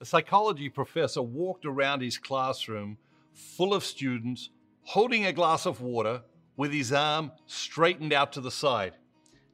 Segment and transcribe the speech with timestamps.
[0.00, 2.96] A psychology professor walked around his classroom
[3.34, 4.48] full of students
[4.82, 6.22] holding a glass of water
[6.56, 8.94] with his arm straightened out to the side.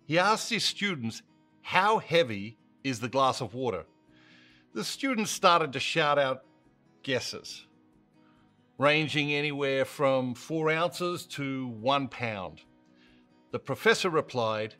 [0.06, 1.22] He asked his students,
[1.62, 3.87] How heavy is the glass of water?
[4.72, 6.45] The students started to shout out
[7.03, 7.67] guesses,
[8.78, 12.63] ranging anywhere from four ounces to one pound.
[13.51, 14.76] The professor replied,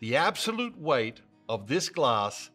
[0.00, 2.50] The absolute weight of this glass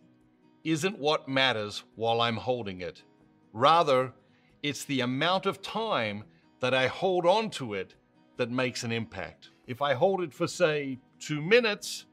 [0.64, 3.04] isn't what matters while I'm holding it.
[3.52, 4.14] Rather,
[4.62, 6.24] it's the amount of time
[6.62, 7.96] that I hold on to it
[8.38, 9.50] that makes an impact.
[9.68, 12.06] If I hold it for, say, two minutes,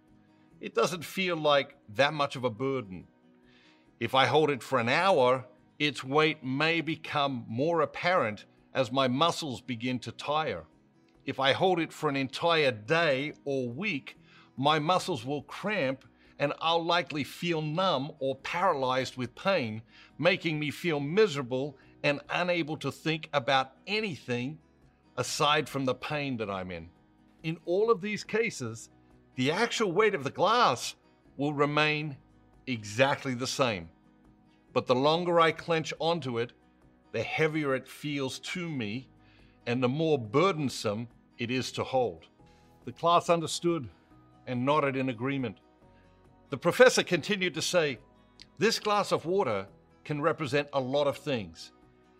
[0.61, 3.07] it doesn't feel like that much of a burden.
[3.99, 5.47] If I hold it for an hour,
[5.79, 10.65] its weight may become more apparent as my muscles begin to tire.
[11.25, 14.19] If I hold it for an entire day or week,
[14.57, 16.05] my muscles will cramp
[16.41, 19.83] and I'll likely feel numb or paralyzed with pain,
[20.19, 24.59] making me feel miserable and unable to think about anything
[25.19, 26.89] aside from the pain that I'm in.
[27.43, 28.89] In all of these cases,
[29.37, 30.95] the actual weight of the glass
[31.37, 32.17] will remain
[32.67, 33.91] exactly the same.
[34.73, 36.53] But the longer I clench onto it,
[37.13, 39.09] the heavier it feels to me
[39.67, 42.25] and the more burdensome it is to hold.
[42.87, 43.91] The class understood
[44.47, 45.59] and nodded in agreement.
[46.51, 47.99] The professor continued to say,
[48.59, 49.69] This glass of water
[50.05, 51.71] can represent a lot of things.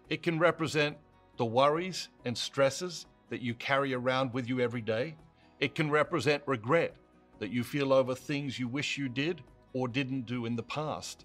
[0.09, 0.97] It can represent
[1.37, 5.17] the worries and stresses that you carry around with you every day.
[5.59, 6.95] It can represent regret
[7.41, 11.25] that you feel over things you wish you did or didn't do in the past.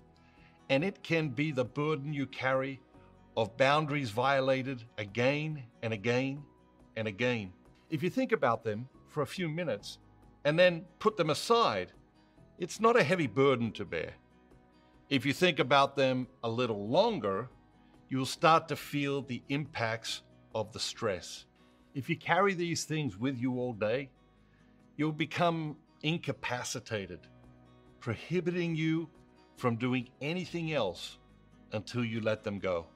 [0.69, 2.81] And it can be the burden you carry
[3.38, 6.42] of boundaries violated again and again
[6.95, 7.53] and again.
[7.92, 10.00] If you think about them for a few minutes
[10.44, 11.92] and then put them aside,
[12.58, 14.14] it's not a heavy burden to bear.
[15.09, 17.50] If you think about them a little longer,
[18.09, 20.22] you'll start to feel the impacts
[20.53, 21.45] of the stress.
[21.94, 24.09] If you carry these things with you all day,
[24.97, 27.19] you'll become incapacitated,
[28.00, 29.09] prohibiting you
[29.57, 31.18] from doing anything else
[31.74, 32.88] until you let them go.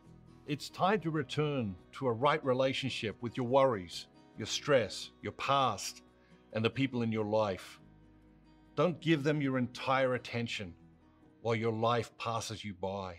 [0.48, 4.08] It's time to return to a right relationship with your worries,
[4.38, 6.02] your stress, your past,
[6.54, 7.80] and the people in your life.
[8.80, 10.74] Don't give them your entire attention
[11.42, 13.16] while your life passes you by.